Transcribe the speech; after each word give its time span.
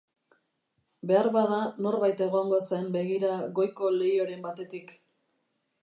Beharbada 1.11 1.59
norbait 1.87 2.25
egongo 2.29 2.61
zen 2.71 2.91
begira 2.97 3.37
goiko 3.61 3.93
leihoren 4.01 4.45
batetik. 4.49 4.97